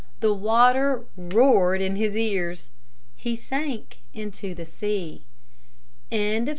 The 0.19 0.33
water 0.33 1.05
roared 1.15 1.79
in 1.79 1.95
his 1.95 2.17
ears. 2.17 2.71
He 3.15 3.35
sank 3.35 3.97
into 4.15 4.55
the 4.55 4.65
sea. 4.65 5.25